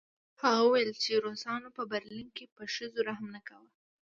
هغه 0.41 0.59
وویل 0.63 0.91
چې 1.03 1.11
روسانو 1.25 1.69
په 1.77 1.83
برلین 1.91 2.27
کې 2.37 2.45
په 2.55 2.63
ښځو 2.73 2.99
رحم 3.09 3.27
نه 3.35 3.41
کاوه 3.47 3.69